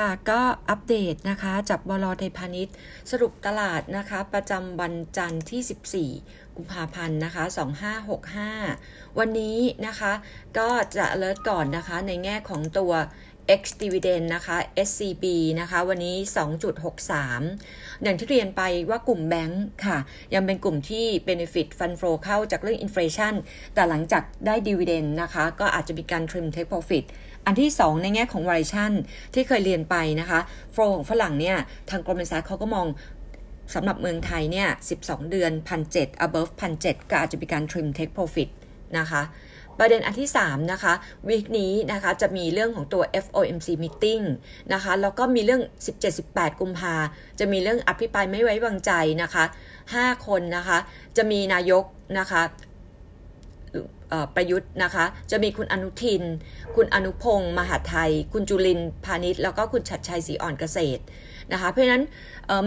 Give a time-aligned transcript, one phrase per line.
[0.00, 0.40] ค่ะก็
[0.70, 2.74] อัปเดตนะคะจากบลไทยพาณิชย์
[3.10, 7.44] สรุปตลาดนะคะ ประจำวันจันทร์ที่ 14 กุมภาพันธ์นะคะ
[8.50, 10.12] 2565 วันนี้นะคะ
[10.58, 12.92] ก็จะเลิศก่อนนะคะในแง่ของตัว
[13.60, 14.56] X dividend นะคะ
[14.88, 15.24] SCB
[15.60, 16.16] นะคะ วันนี้
[17.30, 19.98] 2.63 อย่างที่เรียนไปว่ากลุ่มแบงค์ค่ะ
[20.34, 23.34] ยังเป็นกลุ่มที่ benefit fund flow เข้าจากเรื่อง inflation
[23.74, 27.04] แต่หลังจากได้ dividend นะคะ ก็อาจจะมีการ trim take profit
[27.46, 28.92] อันที่ 2 ในแง่ของ variation
[29.34, 30.40] ที่เคยเรียนไปนะคะ
[30.74, 31.56] flow ของฝรั่งเนี่ย
[31.90, 32.86] ทาง Goldman Sachs เขาก็มอง
[33.74, 34.68] สำหรับเมืองไทยเนี่ย
[35.00, 35.52] 12 เดือน
[35.88, 38.48] 1,700 above 1,700 ก็อาจจะมีการ trim take profit
[38.98, 39.22] นะคะ
[39.78, 40.92] ประเด็นอันที่ 3 นะคะ
[41.28, 44.24] วีคนี้นะคะจะมีเรื่องของตัว FOMC meeting
[44.72, 45.62] นะคะแล้วก็มีเรื่อง
[46.10, 46.94] 17-18 กุมภา
[47.38, 49.44] จะมีเรื่องอภิปรายไม่ไว้วางใจนะคะ
[49.84, 50.78] 5 คนนะคะ
[51.16, 51.84] จะมีนายก
[52.18, 52.42] นะคะ
[54.34, 56.22] ประยุทธ์นะคะ จะมีคุณอนุทิน
[56.76, 61.02] คุณอนุพงศ์มหาไทย คุณจุลินพาณิชย์แล้วก็คุณชัดชัยศรีอ่อนเกษตร
[61.52, 62.04] นะคะ เพราะฉะนั้น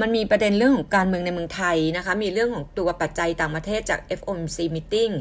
[0.02, 5.14] มันมีประเด็นเรื่องของการเมืองในเมืองไทยนะคะ มีเรื่องของตัวปัจจัยต่างประเทศจาก FOMC meeting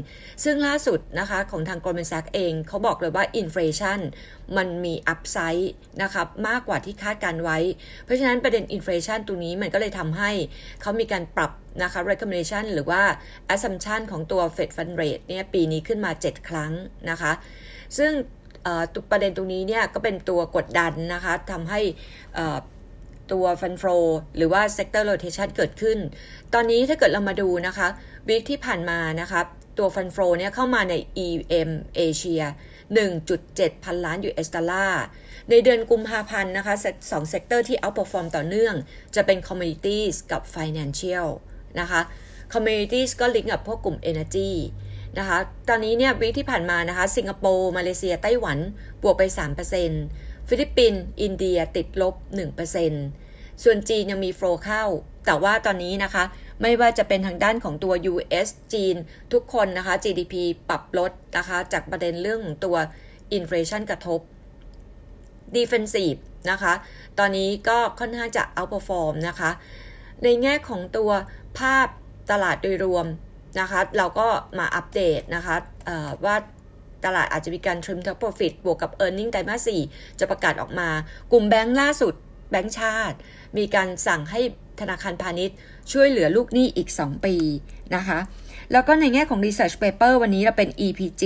[0.43, 3.99] ซึ่งล่าสุดนะคะของทาง Goldman Sachs เองเขาบอกเลยว่า inflation
[4.57, 5.65] มันมี upside
[6.01, 7.57] นะคะมากกว่าที่คาดการไว้
[8.05, 10.31] เพราะฉะนั้นประเด็น inflation ตัวนี้มันก็เลยทำให้
[10.81, 11.51] เขามีการปรับ
[11.83, 13.01] นะคะ recommendation หรือว่า
[13.53, 16.71] assumption ของตัว Fed Fund Rate เนี่ยปีนี้ขึ้นมา 7 ครั้ง
[17.09, 17.31] นะคะ
[17.97, 18.11] ซึ่ง
[19.11, 21.81] ประเด็นตรงนี้เนี่ยก็เป็นตัวกดดันนะคะทำให้
[23.31, 23.83] ตัวฟันโฟ
[24.37, 25.97] หรือว่า sector rotation เกิดขึ้น
[26.53, 27.87] ตอนนี้ถ้าเกิดเรามาดูนะคะ
[28.27, 29.41] วีคที่ผ่านมานะคะ
[29.77, 30.93] ตัวฟันโฟเนี่ยเข้ามาใน
[31.25, 32.43] EM เอเชีย
[33.13, 35.03] 1.7 พันล้าน US ดอลลาร์
[35.49, 36.75] ในเดือนกุมภาพันธ์นะคะ
[37.11, 38.75] สอง sector ที่ outperform ต่อเนื่อง
[39.15, 41.27] จะเป็น commodities กับ financial
[41.79, 42.01] นะคะ
[42.53, 44.51] commodities ก็ลิงก์กับพวกกลุ่ม energy
[45.17, 45.37] นะคะ
[45.69, 48.57] ตอนนี้เนี่ย week ที่ผ่านมานะคะ สิงคโปร์ มาเลเซีย ไต้หวัน
[49.03, 49.23] บวกไป
[49.85, 52.15] 3%ฟิลิปปินส์ อินเดีย ติดลบ
[52.89, 54.83] 1%ส่วนจีนยังมี flow เข้า
[55.25, 56.23] แต่ว่าตอนนี้นะคะ
[56.61, 58.95] ไม่ว่าจะเป็นทางด้านของตัว US จีน
[59.33, 60.33] ทุกคนนะคะ GDP
[60.69, 62.77] ปรับลดนะคะ จากประเด็นเรื่องของตัว
[63.33, 64.19] inflation กระทบ
[65.55, 66.19] defensive
[66.51, 66.73] นะคะ
[67.19, 69.51] ตอนนี้ก็ค่อนข้างจะ outperform นะคะ
[70.23, 71.11] ในแง่ของตัว
[71.59, 71.87] ภาพ
[72.31, 73.05] ตลาดโดยรวม
[73.59, 74.27] นะคะเราก็
[74.59, 75.55] มาอัปเดตนะคะ
[76.25, 76.35] ว่า
[77.05, 80.89] ตลาดอาจจะมีการ trim take profit บวกกับ e a r n i n g ไตรมาส4จะประกาศออกมา
[81.31, 82.13] กลุ่มแบงค์ล่าสุด
[82.49, 83.17] แบงค์ชาติ
[83.57, 84.41] มีการสั่งให้
[84.79, 85.55] ธนาคารพาณิชย์
[85.91, 87.35] ช่วยเหลือลูกหนี้อีก 2 ปี
[87.95, 88.19] นะคะ
[88.71, 91.23] แล้วก็ในแง่ของ Research Paper วันนี้เราเป็น EPG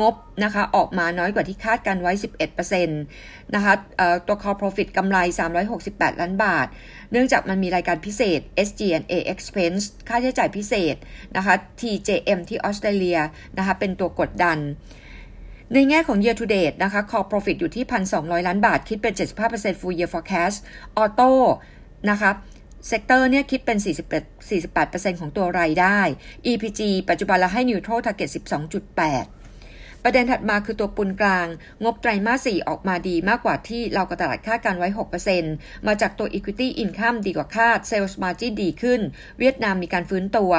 [0.00, 0.14] งบ
[0.44, 2.12] นะคะออกมาน้อยกว่าที่คาดการไว้
[2.64, 3.72] 11%นะคะ
[4.26, 5.18] ตัว Core Profit กำไร
[5.70, 6.66] 368 ล้านบาท
[7.12, 10.96] เนื่องจากมันมีรายการพิเศษ SG&A Expense ค่าใช้จ่ายพิเศษ
[11.36, 13.18] นะคะ TJM ที่ออสเตรเลีย
[13.58, 14.58] นะคะเป็นตัวกดดัน
[15.74, 17.84] ในแง่ของ year to date นะคะ core profit อยู่ที่
[18.16, 19.14] 1,200 ล้านบาท คิดเป็น
[19.46, 20.56] 75% full year forecast
[21.02, 21.30] auto
[22.10, 22.30] นะคะ
[22.88, 25.98] เซกเตอร์เนี่ยคิดเป็น 48 48%ของตัวรายได้
[26.50, 28.30] EPG ปัจจุบันเราให้ neutral target
[29.16, 31.46] 12.8 ประเด็นถัดมาคือตัวปุนกลาง
[31.82, 34.88] งบไตรมาส 4 ออกมาดีมากกว่าที่เรากระตลาดคาดการไว้
[35.38, 39.00] 6%มาจากตัว equity income ดีกว่าคาด sales margin ดีขึ้น
[39.38, 40.52] เวียดนามมีการฟื้นตัว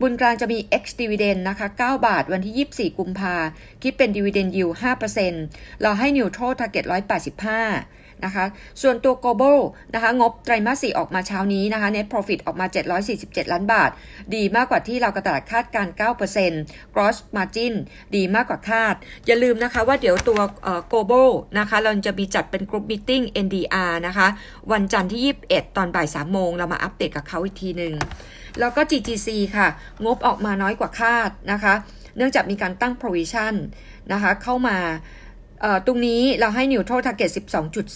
[0.00, 3.36] บุญกลางจะมี ex dividend นะคะ 9 บาทวันที่ 24 กุมภา
[3.82, 4.74] คิดเป็น dividend yield
[5.26, 6.84] 5%เราให้ neutral target
[7.50, 8.44] 185 นะคะ
[8.82, 9.58] ส่วนตัว global
[9.94, 12.66] นะคะงบไตรมาส4ออกมาเช้านี้นะคะ net profit ออกมา
[13.10, 13.90] 747 ล้านบาท
[14.34, 15.86] ดีมากกว่าที่เรากระตลาดคาดการ
[16.40, 17.74] 9% gross margin
[18.16, 18.94] ดีมากกว่าคาด
[19.26, 20.40] อย่าลืมนะคะว่าเดี๋ยวตัว
[20.90, 24.26] global นะคะเราจะมีจัดเป็น group meeting NDR นะคะ
[24.72, 27.94] วันจันทร์ที่ 21 ตอนบ่าย 3 โมง เรามาอัปเดตกับเขาอีกทีหนึ่ง
[28.60, 29.68] แล้วก็ GGC ค่ะ
[30.04, 31.74] งบออกมาน้อยกว่าคาดนะคะ
[32.16, 33.54] เนื่องจากมีการตั้ง provision
[34.12, 34.76] นะคะเข้ามา
[35.86, 37.30] ตรงนี้เราให้ neutral target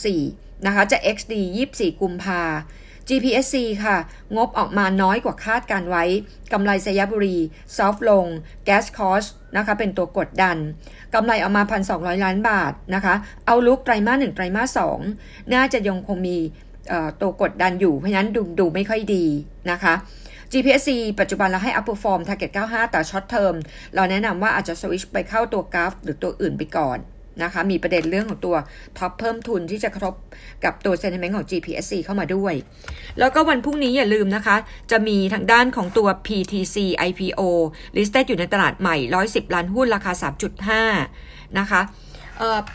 [0.00, 1.34] 12.4 นะคะ จะ XD
[1.68, 2.42] 24 กุมภา
[3.08, 3.96] GPSC ค่ะ
[4.36, 6.04] งบออกมาน้อยกว่าคาดการไว้
[6.52, 7.36] กำไรสยบุรี
[7.76, 8.26] ซอฟลง
[8.68, 10.56] gas cost นะคะ เป็นตัวกดดัน
[11.14, 13.14] กำไรออกมา 1,200 ล้านบาทนะคะ
[13.46, 14.80] เอาลุกไตรมาส1ไตรมาส
[15.14, 16.36] 2น่าจะยังคงมี
[17.20, 19.24] ตัวกดดันอยู่ เพราะฉะนั้นดูดูไม่ค่อยดี
[19.70, 19.94] นะคะ
[20.52, 20.90] GPSC
[21.20, 23.54] ปัจจุบันเราให้ outperform target 95 แต่ short term
[23.94, 26.98] เราแนะนำว่าอาจจะ switch ไปเข้าตัว GULF หรือตัวอื่นไปก่อน
[27.42, 28.56] นะคะมีประเด็นเรื่องของตัว
[28.98, 30.14] TOP เพิ่มทุนที่จะกระทบ
[30.64, 32.54] กับตัว sentiment ของ GPSC เข้ามาด้วย
[33.18, 34.56] แล้วก็วันพรุ่งนี้อย่าลืมนะคะ
[34.90, 36.76] จะมีทางด้านของตัว PTC
[37.08, 37.40] IPO
[37.96, 38.96] listed อยู่ในตลาดใหม่
[39.28, 40.12] 110 ล้านหุ้นราคา
[40.84, 41.80] 3.5 นะคะ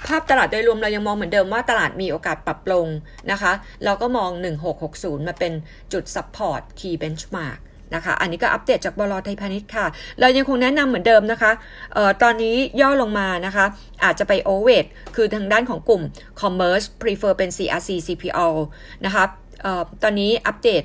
[0.07, 2.87] ภาพตลาดโดยรวมเรายังมองเหมือนเดิมว่าตลาดมีโอกาสปรับลง
[3.31, 3.51] นะคะ
[3.83, 4.31] เราก็มอง
[4.79, 5.53] 1660 มาเป็น
[5.93, 9.85] จุด support key benchmark นะคะ อันนี้ก็อัปเดตจากบลไทยพาณิชย์ค่ะ
[10.19, 11.51] เรายังคงแนะนำเหมือนเดิมนะคะ
[11.95, 13.65] ออตอนนี้ย่อลงมานะคะ
[14.03, 14.85] อาจจะไปโอเวท
[15.15, 16.01] คือทางด้านของกลุ่ม
[16.41, 18.47] Commerce Prefer เป็น CRC CPO
[19.05, 19.23] นะคะ
[19.61, 20.83] เอ่อตอนนี้อัปเดต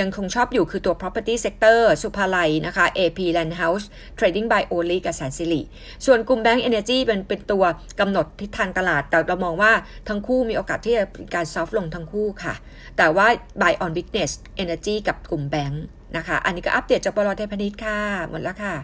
[0.00, 3.84] ยังคงชอบอยู่คือตัว property sector สุภาลัยนะคะ AP Land House
[4.18, 5.60] Trading by Oli กับแสนสิริ
[6.06, 7.64] ส่วนกลุ่ม Bank Energy เป็นเป็นตัว
[8.00, 9.72] กำหนดทิศทางตลาด แต่เรามองว่า
[10.08, 12.54] ทั้งคู่มีโอกาสที่จะการซอฟลงทั้งคู่ค่ะ
[12.96, 13.26] แต่ว่า
[13.60, 14.32] buy on weakness
[14.62, 15.84] energy กับกลุ่มแบงค์
[16.16, 17.98] นะคะ อันนี้ก็อัปเดตจากบลไทยพาณิชย์ค่ะ
[18.28, 18.74] หมดแล้วค่ะ